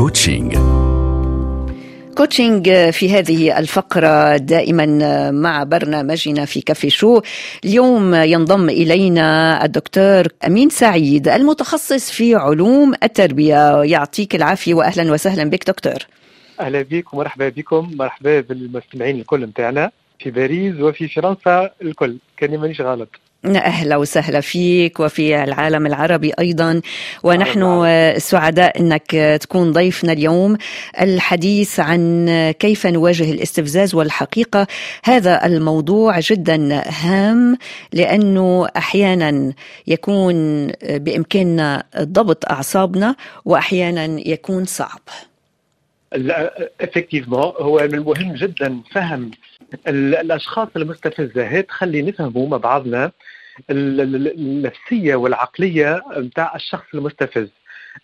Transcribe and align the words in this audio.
coaching 0.00 0.56
coaching 2.16 2.90
في 2.90 3.10
هذه 3.10 3.58
الفقرة 3.58 4.36
دائما 4.36 4.86
مع 5.30 5.62
برنامجنا 5.62 6.44
في 6.44 6.60
Café 6.60 6.90
Show. 6.90 7.20
اليوم 7.64 8.14
ينضم 8.14 8.68
إلينا 8.68 9.64
الدكتور 9.64 10.26
أمين 10.46 10.70
سعيد 10.70 11.28
المتخصص 11.28 12.10
في 12.10 12.34
علوم 12.34 12.94
التربية. 13.02 13.82
يعطيك 13.82 14.34
العافية 14.34 14.74
وأهلا 14.74 15.12
وسهلا 15.12 15.50
بك 15.50 15.66
دكتور. 15.66 15.98
أهلا 16.60 16.82
بك 16.82 17.14
ومرحبا 17.14 17.48
بكم. 17.48 17.90
مرحبا 17.98 18.40
بالمستمعين 18.40 19.20
الكل 19.20 19.46
متاعنا 19.46 19.90
في 20.18 20.30
باريس 20.30 20.80
وفي 20.80 21.08
فرنسا 21.08 21.70
الكل. 21.82 22.16
كاني 22.36 22.56
مانيش 22.56 22.80
غلط. 22.80 23.08
أهلا 23.44 23.96
وسهلا 23.96 24.40
فيك 24.40 25.00
وفي 25.00 25.44
العالم 25.44 25.86
العربي 25.86 26.32
أيضا. 26.38 26.80
ونحن 27.22 27.84
سعداء 28.18 28.80
إنك 28.80 29.38
تكون 29.40 29.72
ضيفنا 29.72 30.12
اليوم. 30.12 30.56
الحديث 31.00 31.80
عن 31.80 32.26
كيف 32.58 32.86
نواجه 32.86 33.30
الاستفزاز 33.32 33.94
والحقيقة. 33.94 34.66
هذا 35.04 35.46
الموضوع 35.46 36.20
جدا 36.20 36.82
هام 36.88 37.58
لأنه 37.92 38.68
أحيانا 38.76 39.52
يكون 39.86 40.66
بإمكاننا 40.82 41.84
ضبط 41.98 42.50
أعصابنا 42.50 43.16
واحيانا 43.44 44.04
يكون 44.28 44.64
صعب. 44.64 45.00
افكتيفمون 46.80 47.40
هو 47.40 47.78
من 47.78 47.94
المهم 47.94 48.34
جدا 48.34 48.80
فهم 48.92 49.30
الأشخاص 49.88 50.68
المستفزة. 50.76 51.48
هي 51.48 51.62
تخلي 51.62 52.02
نفهموا 52.02 52.48
مع 52.48 52.56
بعضنا 52.56 53.12
النفسية 53.70 55.14
والعقلية 55.14 56.02
نتاع 56.16 56.56
الشخص 56.56 56.86
المستفز. 56.94 57.48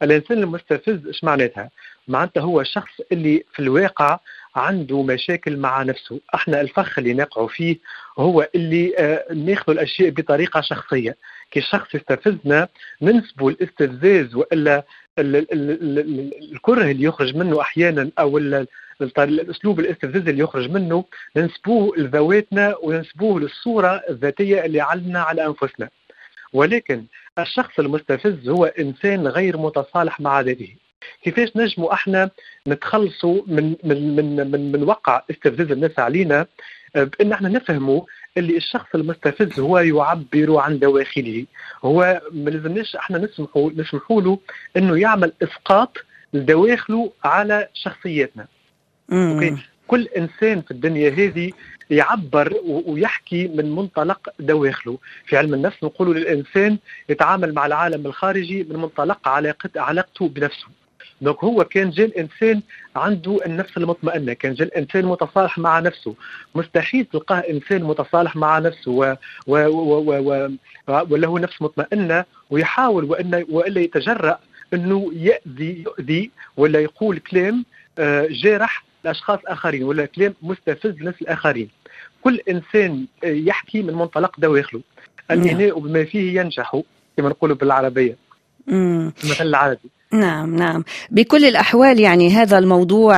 الإنسان 0.02 0.38
المستفز 0.38 1.06
إيش 1.06 1.24
معناتها؟ 1.24 1.70
معناتها 2.08 2.40
هو 2.40 2.62
شخص 2.62 3.00
اللي 3.12 3.44
في 3.52 3.62
الواقع 3.62 4.18
عنده 4.56 5.02
مشاكل 5.02 5.56
مع 5.56 5.82
نفسه. 5.82 6.20
إحنا 6.34 6.60
الفخ 6.60 6.98
اللي 6.98 7.14
نقعوا 7.14 7.48
فيه 7.48 7.76
هو 8.18 8.48
اللي 8.54 8.98
آه 8.98 9.24
ناخذ 9.34 9.72
الأشياء 9.72 10.10
بطريقة 10.10 10.60
شخصية. 10.60 11.16
كي 11.50 11.58
الشخص 11.60 11.94
يستفزنا 11.94 12.68
ننسبوا 13.02 13.50
الاستفزاز 13.50 14.34
وإلا 14.34 14.84
الكره 15.18 16.90
اللي 16.90 17.04
يخرج 17.04 17.36
منه 17.36 17.60
أحيانا 17.60 18.10
أو 18.18 18.38
الأسلوب 19.18 19.80
الاستفزازي 19.80 20.30
اللي 20.30 20.42
يخرج 20.42 20.70
منه 20.70 21.04
ننسبوه 21.36 21.96
لذواتنا 21.96 22.76
وننسبوه 22.82 23.40
للصورة 23.40 24.02
الذاتية 24.10 24.64
اللي 24.64 24.80
علمنا 24.80 25.20
على 25.20 25.46
أنفسنا. 25.46 25.88
ولكن 26.52 27.04
الشخص 27.38 27.78
المستفز 27.78 28.48
هو 28.48 28.64
إنسان 28.64 29.26
غير 29.26 29.56
متصالح 29.56 30.20
مع 30.20 30.40
ذاته. 30.40 30.76
كيفاش 31.22 31.56
نجموا 31.56 31.92
إحنا 31.92 32.30
نتخلصوا 32.68 33.42
من 33.46 33.76
من 33.84 34.16
من 34.16 34.50
من, 34.50 34.72
من 34.72 34.82
وقع 34.82 35.22
استفزاز 35.30 35.70
الناس 35.70 35.98
علينا؟ 35.98 36.46
بإن 36.94 37.32
إحنا 37.32 37.48
نفهموا 37.48 38.02
اللي 38.36 38.56
الشخص 38.56 38.86
المستفز 38.94 39.60
هو 39.60 39.78
يعبر 39.78 40.56
عن 40.56 40.78
دواخله. 40.78 41.46
هو 41.84 42.20
ما 42.32 42.50
لازمناش 42.50 42.96
إحنا 42.96 43.18
نسمحوا 43.18 43.70
نسمحوا 43.76 44.22
له 44.22 44.38
انه 44.76 45.00
يعمل 45.00 45.32
اسقاط 45.42 45.96
لدواخله 46.32 47.12
على 47.24 47.68
شخصياتنا. 47.74 48.46
أوكي؟ 49.12 49.56
كل 49.86 50.08
إنسان 50.16 50.62
في 50.62 50.70
الدنيا 50.70 51.10
هذه 51.10 51.52
يعبر 51.90 52.54
ويحكي 52.64 53.48
من 53.48 53.74
منطلق 53.76 54.28
دواخله. 54.38 54.98
في 55.26 55.36
علم 55.36 55.54
النفس 55.54 55.84
نقول 55.84 56.16
للإنسان 56.16 56.78
يتعامل 57.08 57.54
مع 57.54 57.66
العالم 57.66 58.06
الخارجي 58.06 58.64
من 58.64 58.76
منطلق 58.76 59.28
علاقته 59.76 60.28
بنفسه. 60.28 60.66
donc 61.20 61.44
هو 61.44 61.64
كان 61.64 61.90
جا 61.90 62.04
الإنسان 62.04 62.62
عنده 62.96 63.38
النفس 63.46 63.76
المطمئنة 63.76 64.32
كان 64.32 64.54
جا 64.54 64.64
الإنسان 64.64 65.04
متصالح 65.04 65.58
مع 65.58 65.80
نفسه. 65.80 66.14
مستحيل 66.54 67.04
تلقاه 67.04 67.38
إنسان 67.38 67.82
متصالح 67.84 68.36
مع 68.36 68.58
نفسه 68.58 68.90
و 68.90 69.16
و 69.46 69.56
و 69.56 70.12
و 70.12 70.50
و 70.88 71.06
وله 71.10 71.38
نفس 71.38 71.62
مطمئنة 71.62 72.24
ويحاول 72.50 73.04
وان 73.04 73.44
وإلا 73.48 73.80
يتجرأ 73.80 74.38
إنه 74.74 75.10
يأذي 75.14 75.82
يؤذي 75.86 76.30
ولا 76.56 76.80
يقول 76.80 77.18
كلام 77.18 77.64
جارح 78.30 78.84
لأشخاص 79.04 79.38
آخرين 79.46 79.82
ولا 79.82 80.06
كلام 80.06 80.34
مستفز 80.42 80.90
للناس 80.90 81.22
الآخرين. 81.22 81.68
كل 82.22 82.40
إنسان 82.48 83.06
يحكي 83.24 83.82
من 83.82 83.94
منطلق 83.94 84.40
دواخله. 84.40 84.80
الإناء 85.30 85.78
بما 85.78 86.04
فيه 86.04 86.40
ينجح 86.40 86.82
كما 87.16 87.28
نقولوا 87.28 87.56
بالعربية. 87.56 88.16
المثل 88.68 89.46
العربي 89.46 89.90
نعم 90.20 90.56
نعم. 90.56 90.84
بكل 91.10 91.44
الأحوال 91.44 92.00
يعني 92.00 92.30
هذا 92.30 92.58
الموضوع 92.58 93.16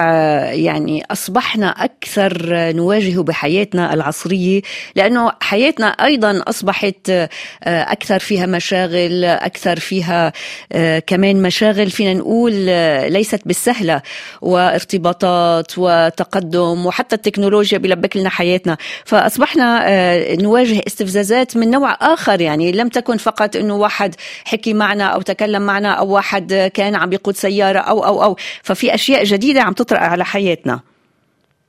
يعني 0.52 1.04
أصبحنا 1.10 1.68
أكثر 1.68 2.32
نواجهه 2.72 3.22
بحياتنا 3.22 3.94
العصرية 3.94 4.62
لأنه 4.94 5.32
حياتنا 5.40 5.86
أيضا 5.86 6.42
أصبحت 6.46 7.28
أكثر 7.62 8.18
فيها 8.18 8.46
مشاغل 8.46 9.24
أكثر 9.24 9.78
فيها 9.80 10.32
كمان 11.06 11.42
مشاغل 11.42 11.90
فينا 11.90 12.14
نقول 12.14 12.52
ليست 13.12 13.40
بالسهلة 13.46 14.02
وارتباطات 14.42 15.72
وتقدم 15.78 16.86
وحتى 16.86 17.16
التكنولوجيا 17.16 17.78
لبكت 17.78 18.16
لنا 18.16 18.28
حياتنا. 18.28 18.76
فأصبحنا 19.04 19.84
نواجه 20.34 20.82
استفزازات 20.86 21.56
من 21.56 21.70
نوع 21.70 21.96
آخر 22.00 22.40
يعني 22.40 22.72
لم 22.72 22.88
تكن 22.88 23.16
فقط 23.16 23.56
أنه 23.56 23.76
واحد 23.76 24.14
حكي 24.44 24.74
معنا 24.74 25.04
أو 25.04 25.20
تكلم 25.20 25.62
معنا 25.62 25.92
أو 25.92 26.08
واحد 26.08 26.70
كان 26.74 26.87
عم 26.94 27.10
بيقود 27.10 27.34
سيارة 27.34 27.78
أو 27.78 28.04
أو 28.04 28.22
أو. 28.22 28.36
ففي 28.62 28.94
أشياء 28.94 29.24
جديدة 29.24 29.62
عم 29.62 29.72
تطرق 29.72 30.00
على 30.00 30.24
حياتنا. 30.24 30.80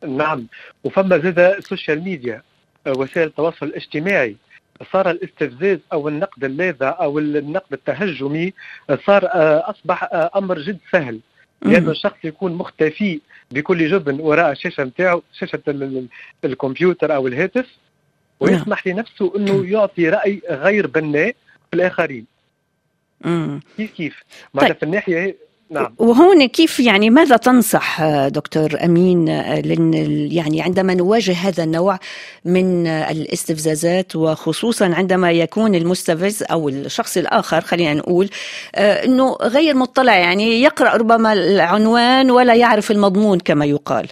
نعم. 0.07 0.47
وفما 0.83 1.17
زاد 1.17 1.39
ال 1.39 1.48
social 1.48 2.03
media 2.03 2.41
وسائل 2.87 3.27
التواصل 3.27 3.65
الاجتماعي. 3.65 4.35
صار 4.93 5.09
الاستفزاز 5.09 5.79
أو 5.93 6.07
النقد 6.07 6.43
اللاذع 6.43 6.97
أو 7.01 7.19
النقد 7.19 7.73
التهجمي 7.73 8.53
صار 9.05 9.29
أصبح 9.69 10.09
أمر 10.35 10.59
جد 10.59 10.79
سهل. 10.91 11.19
لأنه 11.61 11.91
الشخص 11.91 12.17
يكون 12.23 12.53
مختفي 12.53 13.19
بكل 13.51 13.91
جبن 13.91 14.19
وراء 14.19 14.51
الشاشة 14.51 14.83
نتاعو 14.83 15.23
شاشة 15.33 15.59
الكمبيوتر 16.45 17.15
أو 17.15 17.27
الهاتف 17.27 17.65
ويسمح 18.39 18.87
لنفسه 18.87 19.33
إنه 19.35 19.71
يعطي 19.71 20.09
رأي 20.09 20.41
غير 20.49 20.87
بناء 20.87 21.35
في 21.71 21.73
الآخرين. 21.73 22.25
كيف 23.77 23.91
كيف 23.91 24.23
طيب. 24.59 24.75
في 24.75 24.83
الناحية 24.83 25.49
نعم 25.71 25.95
وهون 25.97 26.47
كيف 26.47 26.79
يعني 26.79 27.09
ماذا 27.09 27.37
تنصح 27.37 28.03
دكتور 28.27 28.83
أمين 28.83 29.41
لن 29.59 29.93
يعني 30.31 30.61
عندما 30.61 30.93
نواجه 30.93 31.33
هذا 31.33 31.63
النوع 31.63 31.99
من 32.45 32.87
الاستفزازات 32.87 34.15
وخصوصا 34.15 34.93
عندما 34.93 35.31
يكون 35.31 35.75
المستفز 35.75 36.43
أو 36.51 36.69
الشخص 36.69 37.17
الآخر 37.17 37.61
خلينا 37.61 37.93
نقول 37.93 38.29
إنه 38.75 39.33
غير 39.41 39.75
مطلع 39.75 40.17
يعني 40.17 40.61
يقرأ 40.61 40.97
ربما 40.97 41.33
العنوان 41.33 42.31
ولا 42.31 42.55
يعرف 42.55 42.91
المضمون 42.91 43.39
كما 43.39 43.65
يقال. 43.65 44.07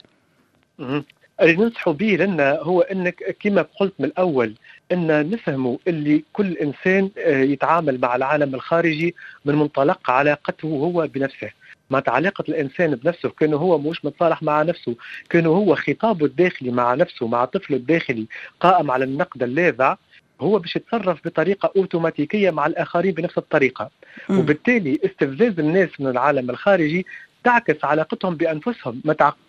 اللي 1.42 1.56
ننصحوا 1.56 1.94
به 1.94 2.16
لنا 2.16 2.60
هو 2.62 2.82
إنك 2.82 3.38
كما 3.40 3.66
قلت 3.80 3.94
من 4.00 4.06
الأول 4.06 4.54
إن 4.92 5.30
نفهموا 5.30 5.78
اللي 5.88 6.24
كل 6.34 6.54
إنسان 6.58 7.10
يتعامل 7.28 8.02
مع 8.02 8.16
العالم 8.16 8.56
الخارجي 8.56 9.16
من 9.46 9.56
منطلق 9.56 10.12
علاقته 10.12 10.68
هو 10.68 11.08
بنفسه 11.08 11.50
مع 11.90 12.04
علاقة 12.08 12.44
الإنسان 12.50 12.96
بنفسه 12.96 13.30
كان 13.30 13.54
هو 13.54 13.78
مش 13.78 14.06
متصالح 14.06 14.44
مع 14.44 14.62
نفسه 14.64 14.96
كان 15.30 15.46
هو 15.46 15.76
خطابه 15.76 16.26
الداخلي 16.26 16.72
مع 16.72 16.94
نفسه 16.94 17.28
مع 17.28 17.46
طفله 17.46 17.78
الداخلي 17.78 18.26
قائم 18.60 18.92
على 18.92 19.06
النقد 19.06 19.44
اللاذع 19.44 19.96
هو 20.42 20.60
باش 20.60 20.76
يتصرف 20.76 21.20
بطريقة 21.26 21.72
أوتوماتيكية 21.78 22.50
مع 22.52 22.66
الآخرين 22.66 23.12
بنفس 23.12 23.38
الطريقة 23.38 23.90
م. 24.30 24.40
وبالتالي 24.40 25.00
استفزاز 25.06 25.60
الناس 25.60 25.90
من 26.00 26.08
العالم 26.08 26.50
الخارجي 26.50 27.06
تعكس 27.48 27.86
علاقتهم 27.86 28.36
بأنفسهم 28.36 29.02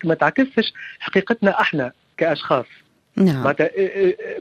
ما 0.03 0.13
تعكسش 0.13 0.73
حقيقتنا 0.99 1.61
إحنا 1.61 1.91
كأشخاص. 2.17 2.65
نعم. 3.15 3.47
متى 3.47 3.69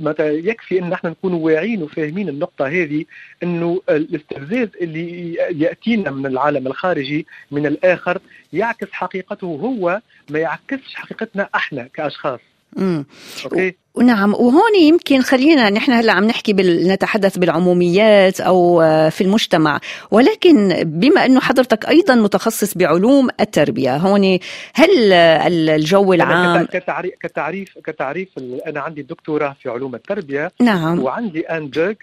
متى 0.01 0.35
يكفي 0.35 0.79
إن 0.79 0.93
إحنا 0.93 1.11
نكون 1.11 1.33
واعيين 1.35 1.83
وفاهمين 1.83 2.29
النقطة 2.29 2.67
هذه 2.67 3.05
إنه 3.43 3.81
الاستفزاز 3.89 4.69
اللي 4.81 5.35
يأتينا 5.35 6.11
من 6.11 6.27
العالم 6.27 6.67
الخارجي 6.67 7.27
من 7.51 7.67
الآخر 7.67 8.19
يعكس 8.53 8.89
حقيقته 8.93 9.47
هو 9.47 10.01
ما 10.31 10.39
يعكسش 10.39 10.95
حقيقتنا 10.95 11.49
إحنا 11.55 11.89
كأشخاص. 11.95 12.41
امم 12.79 13.07
أوكي؟ 13.45 13.75
نعم 14.03 14.33
وهون 14.35 14.75
يمكن 14.81 15.23
خلينا 15.23 15.71
نحن 15.71 15.93
هلا 15.93 16.13
عم 16.13 16.25
نحكي 16.25 16.53
بال... 16.53 16.89
نتحدث 16.89 17.39
بالعموميات 17.39 18.41
أو 18.41 18.81
في 19.11 19.21
المجتمع. 19.21 19.81
ولكن 20.11 20.83
بما 20.85 21.27
إنه 21.27 21.41
حضرتك 21.41 21.89
أيضا 21.89 22.15
متخصص 22.15 22.75
بعلوم 22.75 23.29
التربية 23.41 23.97
هون 23.97 24.39
هل 24.75 25.13
الجو 25.13 26.13
العام 26.13 26.65
كتعريف 26.65 27.13
كتعريف 27.21 27.79
كتعريف 27.87 28.29
أنا 28.67 28.81
عندي 28.81 29.03
دكتوراه 29.03 29.57
في 29.63 29.69
علوم 29.69 29.95
التربية. 29.95 30.53
نعم. 30.61 31.01
وعندي 31.01 31.41
أن 31.41 31.71
دوك 31.71 31.97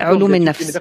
بعلوم 0.00 0.34
النفس. 0.34 0.78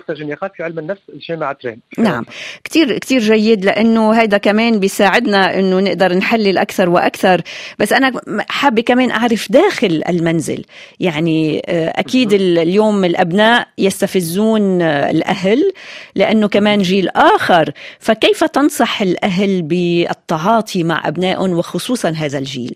في 0.56 0.64
علم 0.64 0.80
النفس 0.80 1.02
جامعة 1.30 1.58
رين 1.66 1.80
نعم. 1.98 2.26
كثير 2.64 2.98
كثير 2.98 3.22
جيد 3.22 3.66
لأنه 3.66 4.14
هذا 4.14 4.38
كمان 4.38 4.80
بيساعدنا 4.80 5.60
إنه 5.60 5.80
نقدر 5.80 6.14
نحلل 6.14 6.58
أكثر 6.58 6.90
وأكثر. 6.90 7.42
بس 7.80 7.94
أنا 7.94 8.22
حابة 8.50 8.82
كمان 8.82 9.12
أعرف 9.12 9.52
داخل 9.52 9.89
المنزل. 9.90 10.66
يعني 11.00 11.62
أكيد 11.70 12.34
اليوم 12.34 13.06
الأبناء 13.06 13.68
يستفزون 13.78 14.82
الأهل 14.82 15.72
لأنه 16.16 16.48
كمان 16.48 16.82
جيل 16.82 17.10
آخر. 17.10 17.72
فكيف 18.00 18.44
تنصح 18.44 19.02
الأهل 19.02 19.62
بالتعاطي 19.62 20.84
مع 20.84 21.08
أبنائهم 21.08 21.52
وخصوصا 21.52 22.10
هذا 22.10 22.38
الجيل؟ 22.38 22.76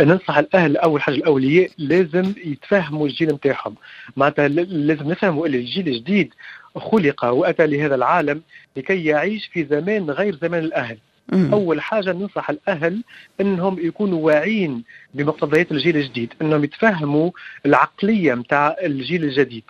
ننصح 0.00 0.38
الأهل 0.38 0.76
أول 0.76 1.02
حاجة 1.02 1.14
الاولياء 1.14 1.70
لازم 1.78 2.32
يتفهموا 2.44 3.06
الجيل 3.06 3.28
نتاعهم. 3.28 3.74
معناتها 4.16 4.48
لازم 4.48 5.10
نفهموا 5.10 5.46
اللي 5.46 5.58
الجيل 5.58 5.88
الجديد 5.88 6.34
خلق 6.76 7.24
وأتى 7.24 7.66
لهذا 7.66 7.94
العالم 7.94 8.42
لكي 8.76 9.04
يعيش 9.04 9.50
في 9.52 9.66
زمان 9.70 10.10
غير 10.10 10.38
زمان 10.42 10.64
الأهل. 10.64 10.98
مم. 11.28 11.52
أول 11.52 11.80
حاجة 11.80 12.12
ننصح 12.12 12.50
الأهل 12.50 13.02
إنهم 13.40 13.78
يكونوا 13.78 14.26
واعيين 14.26 14.84
بمقتضيات 15.14 15.72
الجيل 15.72 15.96
الجديد 15.96 16.34
إنهم 16.42 16.64
يتفهموا 16.64 17.30
العقلية 17.66 18.34
نتاع 18.34 18.76
الجيل 18.82 19.24
الجديد 19.24 19.64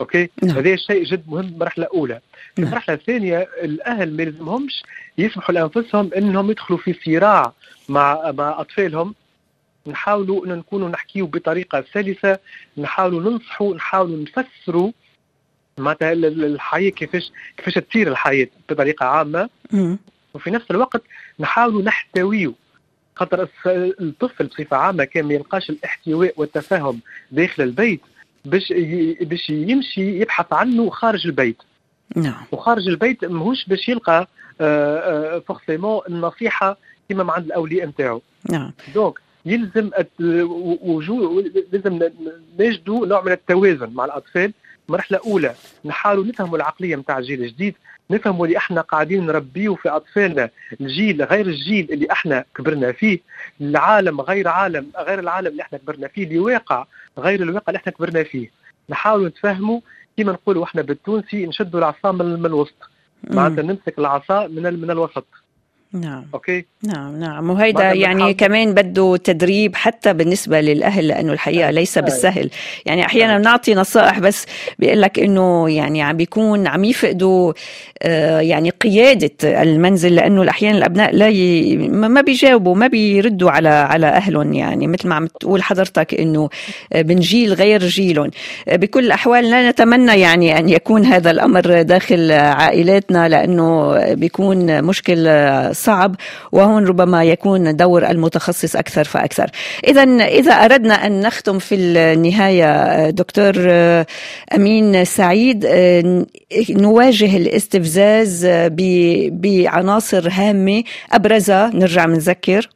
أوكي 0.00 0.28
نعم. 0.42 0.56
هذا 0.56 0.74
الشيء 0.74 1.04
جد 1.04 1.22
مهم 1.28 1.58
مرحلة 1.58 1.86
أولى 1.94 2.20
نعم. 2.58 2.68
المرحلة 2.68 2.94
الثانية 2.94 3.48
الأهل 3.62 4.16
ما 4.16 4.22
لازمهمش 4.22 4.82
يسمحوا 5.18 5.54
لأنفسهم 5.54 6.10
إنهم 6.16 6.50
يدخلوا 6.50 6.78
في 6.78 6.92
صراع 7.04 7.52
مع 7.88 8.30
مع 8.30 8.60
أطفالهم 8.60 9.14
نحاولوا 9.86 10.46
إن 10.46 10.52
نكونوا 10.58 10.88
نحكيوا 10.88 11.26
بطريقة 11.26 11.84
سلسة 11.92 12.38
نحاولوا 12.78 13.30
ننصحوا 13.30 13.74
نحاولوا 13.74 14.24
نفسروا 14.38 14.92
معناتها 15.78 16.12
الحياة 16.12 16.90
كيفاش 16.90 17.32
كيفاش 17.56 17.74
تصير 17.74 18.08
الحياة 18.08 18.48
بطريقة 18.68 19.06
عامة. 19.06 19.48
وفي 20.34 20.50
نفس 20.50 20.70
الوقت 20.70 21.02
نحاولوا 21.40 21.82
نحتويه 21.82 22.52
خاطر 23.16 23.48
الطفل 23.66 24.46
بصفة 24.46 24.76
عامة 24.76 25.04
كان 25.04 25.24
ما 25.24 25.34
يلقاش 25.34 25.70
الاحتواء 25.70 26.34
والتفاهم 26.36 27.00
داخل 27.30 27.62
البيت 27.62 28.00
باش 28.44 28.72
باش 29.20 29.50
يمشي 29.50 30.20
يبحث 30.20 30.52
عنه 30.52 30.90
خارج 30.90 31.26
البيت. 31.26 31.62
نعم. 32.16 32.44
وخارج 32.52 32.88
البيت 32.88 33.24
ماهوش 33.24 33.64
باش 33.64 33.88
يلقى 33.88 34.28
forcément 35.46 36.00
النصيحة 36.08 36.76
كما 37.08 37.24
مع 37.24 37.34
عند 37.34 37.46
الأولياء 37.46 37.86
نتاعو. 37.86 38.22
نعم. 38.50 38.72
donc 38.94 39.14
يلزم 39.46 39.90
وجود 40.82 41.64
لازم 41.72 42.10
نجدوا 42.58 43.06
نوع 43.06 43.22
من 43.22 43.32
التوازن 43.32 43.90
مع 43.94 44.04
الأطفال. 44.04 44.52
مرحلة 44.88 45.20
أولى 45.26 45.54
نحاولوا 45.84 46.24
نفهموا 46.24 46.56
العقلية 46.56 46.96
نتاع 46.96 47.18
الجيل 47.18 47.42
الجديد. 47.42 47.74
نفهموا 48.10 48.46
اللي 48.46 48.56
إحنا 48.56 48.80
قاعدين 48.80 49.26
نربيه 49.26 49.74
في 49.74 49.88
أطفالنا. 49.88 50.50
الجيل 50.80 51.22
غير 51.22 51.46
الجيل 51.46 51.92
اللي 51.92 52.06
إحنا 52.12 52.44
كبرنا 52.56 52.92
فيه. 52.92 53.18
العالم 53.60 54.20
غير 54.20 54.48
عالم 54.48 54.86
غير 54.98 55.18
العالم 55.18 55.46
اللي 55.46 55.62
إحنا 55.62 55.78
كبرنا 55.78 56.08
فيه. 56.08 56.30
الواقع 56.30 56.86
غير 57.18 57.42
الواقع 57.42 57.64
اللي 57.68 57.76
إحنا 57.76 57.92
كبرنا 57.92 58.22
فيه. 58.22 58.50
نحاولوا 58.88 59.28
نتفهموا 59.28 59.80
كما 60.16 60.32
نقولوا 60.32 60.64
إحنا 60.64 60.82
بالتونسي 60.82 61.46
نشدوا 61.46 61.80
العصا 61.80 62.12
من 62.12 62.46
الوسط. 62.46 62.74
معناتها 63.30 63.62
نمسك 63.62 63.98
العصا 63.98 64.46
من 64.46 64.80
من 64.80 64.90
الوسط. 64.90 65.26
نعم. 65.92 66.24
أوكي؟ 66.34 66.64
نعم 66.82 67.20
نعم. 67.20 67.50
وهيدا 67.50 67.92
يعني 67.92 68.34
كمان 68.34 68.74
بده 68.74 69.16
تدريب 69.16 69.76
حتى 69.76 70.12
بالنسبة 70.12 70.60
للأهل 70.60 71.08
لأنه 71.08 71.32
الحقيقة 71.32 71.70
ليس 71.70 71.98
بالسهل. 71.98 72.50
يعني 72.86 73.06
أحيانا 73.06 73.38
بنعطي 73.38 73.74
نصائح 73.74 74.18
بس 74.18 74.46
بيقول 74.78 75.02
لك 75.02 75.18
إنه 75.18 75.70
يعني 75.70 76.02
عم 76.02 76.16
بيكون 76.16 76.66
عم 76.66 76.84
يفقدوا 76.84 77.52
آه 78.02 78.40
يعني 78.40 78.70
قيادة 78.70 79.62
المنزل 79.62 80.14
لأنه 80.14 80.50
أحيانا 80.50 80.78
الأبناء 80.78 81.14
لا 81.14 81.28
ي... 81.28 81.76
ما 81.88 82.20
بيجاوبوا 82.20 82.74
ما 82.74 82.86
بيردوا 82.86 83.50
على 83.50 83.68
على 83.68 84.06
أهلهم. 84.06 84.52
يعني 84.52 84.86
مثل 84.86 85.08
ما 85.08 85.14
عم 85.14 85.26
تقول 85.26 85.62
حضرتك 85.62 86.14
إنه 86.14 86.48
من 86.94 87.20
جيل 87.20 87.52
غير 87.52 87.86
جيلهم. 87.86 88.30
بكل 88.66 89.04
الأحوال 89.04 89.50
لا 89.50 89.70
نتمنى 89.70 90.20
يعني 90.20 90.58
أن 90.58 90.68
يكون 90.68 91.04
هذا 91.04 91.30
الأمر 91.30 91.82
داخل 91.82 92.32
عائلاتنا 92.32 93.28
لأنه 93.28 93.98
بيكون 94.14 94.84
مشكل 94.84 95.28
صعب 95.84 96.16
وهون 96.52 96.86
ربما 96.86 97.24
يكون 97.24 97.76
دور 97.76 98.10
المتخصص 98.10 98.76
أكثر 98.76 99.04
فأكثر. 99.04 99.50
اذا 99.88 100.02
إذا 100.24 100.52
أردنا 100.52 100.94
أن 100.94 101.20
نختم 101.20 101.58
في 101.58 101.74
النهاية 101.74 103.10
دكتور 103.10 103.54
أمين 104.54 105.04
سعيد 105.04 105.66
نواجه 106.70 107.36
الاستفزاز 107.36 108.46
بعناصر 109.30 110.28
هامة. 110.30 110.82
أبرزها 111.12 111.70
نرجع 111.74 112.04
بنذكر 112.04 112.68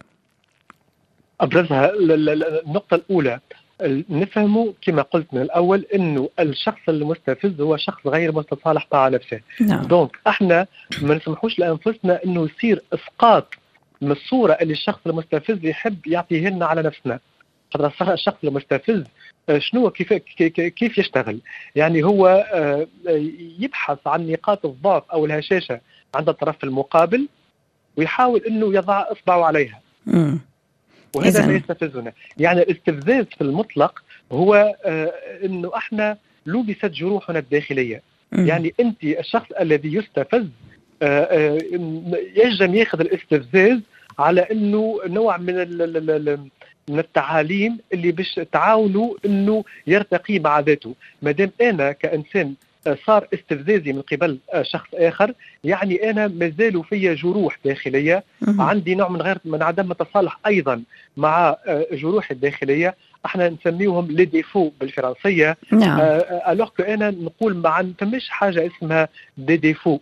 أبرزها 1.40 1.92
النقطة 2.66 2.94
الأولى. 2.94 3.40
نفهموا 4.10 4.72
كما 4.82 5.02
قلت 5.02 5.26
من 5.34 5.42
الأول 5.42 5.86
إنه 5.94 6.28
الشخص 6.40 6.88
المستفز 6.88 7.60
هو 7.60 7.76
شخص 7.76 8.06
غير 8.06 8.32
مستصالح 8.34 8.86
مع 8.92 9.08
نفسه 9.08 9.40
نعم. 9.60 9.82
دونك 9.82 10.18
إحنا 10.26 10.66
ما 11.02 11.14
نسمحوش 11.14 11.58
لأنفسنا 11.58 12.24
إنه 12.24 12.44
يصير 12.44 12.82
إسقاط 12.92 13.54
من 14.00 14.10
الصورة 14.10 14.52
اللي 14.52 14.72
الشخص 14.72 15.00
المستفز 15.06 15.58
يحب 15.64 16.06
يعطيه 16.06 16.48
لنا 16.48 16.66
على 16.66 16.82
نفسنا 16.82 17.18
خاطر 17.74 18.12
الشخص 18.12 18.36
المستفز 18.44 19.04
شنو 19.58 19.90
كيف 19.90 20.12
كيف 20.12 20.98
يشتغل؟ 20.98 21.40
يعني 21.74 22.04
هو 22.04 22.44
يبحث 23.58 23.98
عن 24.06 24.26
نقاط 24.30 24.66
الضعف 24.66 25.02
أو 25.12 25.26
الهشاشة 25.26 25.80
عند 26.14 26.28
الطرف 26.28 26.64
المقابل 26.64 27.28
ويحاول 27.96 28.40
إنه 28.40 28.74
يضع 28.74 29.04
إصبعه 29.12 29.44
عليها. 29.44 29.80
وهذا 31.16 31.46
ما 31.46 31.54
يستفزنا. 31.54 32.12
يعني 32.38 32.62
الاستفزاز 32.62 33.24
في 33.24 33.40
المطلق 33.40 34.02
هو 34.32 34.76
آه 34.84 35.12
إنه 35.44 35.70
إحنا 35.76 36.18
لوبست 36.46 36.86
جروحنا 36.86 37.38
الداخلية. 37.38 38.02
م. 38.32 38.46
يعني 38.46 38.74
أنت 38.80 39.04
الشخص 39.04 39.52
الذي 39.60 39.94
يستفز 39.94 40.46
آه 41.02 41.24
آه 41.24 41.58
يجب 42.36 42.74
ياخذ 42.74 43.00
الاستفزاز 43.00 43.78
على 44.18 44.40
إنه 44.40 45.00
نوع 45.06 45.36
من 45.36 45.54
من 46.88 46.98
التعاليم 46.98 47.78
اللي 47.92 48.12
باش 48.12 48.40
تعاونوا 48.52 49.14
إنه 49.24 49.64
يرتقي 49.86 50.38
مع 50.38 50.60
ذاته. 50.60 50.94
ما 51.22 51.30
دام 51.30 51.50
أنا 51.60 51.92
كإنسان 51.92 52.54
صار 53.06 53.28
استفزازي 53.34 53.92
من 53.92 54.02
قبل 54.02 54.38
شخص 54.62 54.88
آخر. 54.94 55.32
يعني 55.64 56.10
أنا 56.10 56.28
مازالوا 56.28 56.82
فيا 56.82 57.14
جروح 57.14 57.58
داخلية. 57.64 58.24
عندي 58.58 58.94
نوع 58.94 59.08
من 59.08 59.22
غير 59.22 59.38
من 59.44 59.62
عدم 59.62 59.90
التصالح 59.90 60.38
أيضا 60.46 60.82
مع 61.16 61.56
جروحي 61.92 62.34
الداخلية. 62.34 62.94
إحنا 63.26 63.48
نسميهم 63.48 64.10
les 64.10 64.24
défauts 64.24 64.70
بالفرنسية. 64.80 65.56
نعم. 65.72 66.00
alors 66.48 66.70
أنا 66.80 67.10
نقول 67.10 67.56
ما 67.56 67.92
فماش 67.98 68.28
حاجة 68.28 68.66
اسمها 68.66 69.08
دي 69.38 69.56
ديفو. 69.56 69.98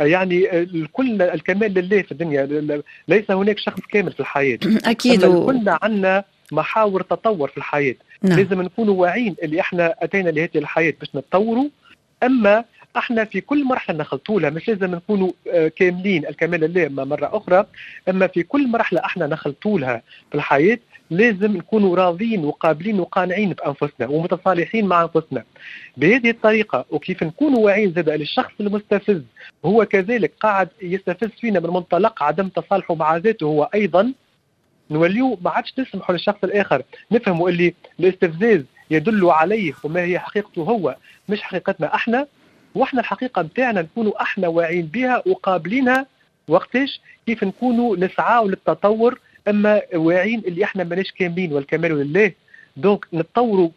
يعني 0.00 0.58
الكل 0.60 1.22
الكمال 1.22 1.74
لله 1.74 2.02
في 2.02 2.12
الدنيا. 2.12 2.82
ليس 3.08 3.30
هناك 3.30 3.58
شخص 3.58 3.80
كامل 3.80 4.12
في 4.12 4.20
الحياة. 4.20 4.58
أكيد. 4.84 5.26
كلنا 5.26 5.78
عندنا 5.82 6.24
محاور 6.52 7.02
تطور 7.02 7.48
في 7.48 7.56
الحياة. 7.56 7.94
نعم. 8.22 8.38
لازم 8.38 8.62
نكونوا 8.62 8.94
واعيين 8.94 9.36
اللي 9.42 9.60
إحنا 9.60 9.94
أتينا 10.02 10.30
لهذه 10.30 10.50
الحياة 10.56 10.94
باش 11.00 11.08
نتطوروا. 11.16 11.68
أما 12.22 12.64
إحنا 12.96 13.24
في 13.24 13.40
كل 13.40 13.64
مرحلة 13.64 13.96
نخلطوا 13.98 14.40
لها 14.40 14.50
مش 14.50 14.68
لازم 14.68 14.94
نكونوا 14.94 15.30
كاملين 15.76 16.26
الكمال 16.26 16.60
لله 16.60 17.04
مرة 17.04 17.30
أخرى 17.36 17.66
أما 18.08 18.26
في 18.26 18.42
كل 18.42 18.68
مرحلة 18.68 19.00
إحنا 19.04 19.26
نخلطوا 19.26 19.78
لها 19.78 20.02
في 20.30 20.34
الحياة 20.34 20.78
لازم 21.10 21.56
نكونوا 21.56 21.96
راضين 21.96 22.44
وقابلين 22.44 23.00
وقانعين 23.00 23.52
بأنفسنا 23.52 24.06
ومتصالحين 24.08 24.86
مع 24.86 25.02
أنفسنا. 25.02 25.44
بهذه 25.96 26.30
الطريقة 26.30 26.84
وكيف 26.90 27.22
نكونوا 27.22 27.58
واعيين 27.58 27.92
زاد 27.92 28.08
للشخص 28.10 28.52
المستفز 28.60 29.22
هو 29.64 29.84
كذلك 29.84 30.32
قاعد 30.40 30.68
يستفز 30.82 31.28
فينا 31.40 31.60
من 31.60 31.70
منطلق 31.70 32.22
عدم 32.22 32.48
تصالحه 32.48 32.94
مع 32.94 33.16
ذاته 33.16 33.44
هو 33.44 33.70
أيضا 33.74 34.12
نوليو 34.90 35.38
ما 35.42 35.50
عادش 35.50 35.74
نسمحوا 35.78 36.14
للشخص 36.14 36.44
الآخر. 36.44 36.82
نفهموا 37.12 37.48
اللي 37.48 37.74
الاستفزاز 38.00 38.62
يدل 38.92 39.30
عليه 39.30 39.72
وما 39.84 40.00
هي 40.00 40.18
حقيقته 40.18 40.62
هو 40.62 40.96
مش 41.28 41.42
حقيقتنا 41.42 41.94
إحنا. 41.94 42.26
وإحنا 42.74 43.00
الحقيقة 43.00 43.42
نتاعنا 43.42 43.82
نكونوا 43.82 44.22
إحنا 44.22 44.48
واعيين 44.48 44.86
بها 44.86 45.22
وقابلينها. 45.26 46.06
وقتاش 46.48 47.00
كيف 47.26 47.44
نكونوا 47.44 47.96
نسعى 47.96 48.44
للتطور 48.44 49.18
أما 49.48 49.82
واعيين 49.94 50.38
اللي 50.46 50.64
إحنا 50.64 50.84
ماناش 50.84 51.12
كاملين 51.12 51.52
والكمال 51.52 51.92
لله. 51.92 52.32
donc 52.76 53.06
نتطوروا 53.14 53.68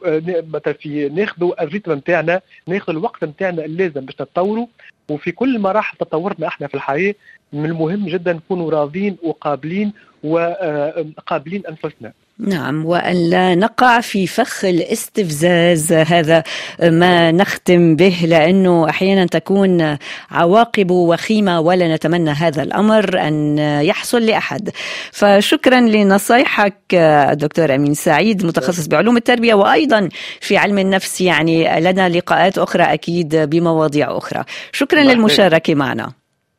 مثلا 0.53 0.74
في 0.74 1.10
ناخذوا 1.10 1.63
ال 1.63 1.67
rythme 1.67 1.91
نتاعنا 1.93 2.41
ناخذوا 2.67 3.00
الوقت 3.00 3.24
نتاعنا 3.24 3.65
اللازم 3.65 4.01
باش 4.05 4.15
نتطوروا. 4.15 4.67
وفي 5.10 5.31
كل 5.31 5.60
مراحل 5.60 5.98
تطورنا 5.98 6.48
إحنا 6.48 6.67
في 6.67 6.75
الحياة 6.75 7.15
من 7.53 7.65
المهم 7.65 8.05
جدا 8.05 8.34
نكونوا 8.34 8.72
راضين 8.72 9.17
وقابلين 9.24 9.93
وقابلين 10.24 11.63
أنفسنا. 11.69 12.13
نعم 12.39 12.86
وأن 12.86 13.30
لا 13.30 13.56
نقع 13.56 14.00
في 14.01 14.27
فخ 14.27 14.65
الاستفزاز. 14.65 15.94
هذا 15.94 16.44
ما 16.84 17.32
نختم 17.32 17.96
به 17.96 18.25
لأنه 18.27 18.89
أحيانا 18.89 19.25
تكون 19.25 19.98
عواقب 20.32 20.92
وخيمة 20.92 21.60
ولا 21.60 21.96
نتمنى 21.96 22.30
هذا 22.30 22.63
الأمر 22.63 23.27
أن 23.27 23.58
يحصل 23.60 24.25
لأحد. 24.25 24.70
فشكرا 25.12 25.80
لنصايحك 25.80 26.96
دكتور 27.32 27.75
أمين 27.75 27.94
سعيد 27.94 28.46
متخصص 28.46 28.88
بعلوم 28.88 29.18
التربية 29.18 29.54
وأيضا 29.54 30.10
في 30.42 30.58
علم 30.58 30.80
النفس 30.80 31.22
يعني 31.22 31.80
لنا 31.80 32.10
لقاءات 32.10 32.58
أخرى 32.58 32.84
أكيد 32.84 33.36
بمواضيع 33.36 34.18
أخرى. 34.18 34.44
شكرا 34.72 35.04
للمشاركة 35.04 35.75
معنا. 35.75 36.12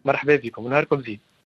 مرحبا 0.05 0.37
بكم 0.37 0.65
ونهاركم 0.65 1.03
زين 1.03 1.26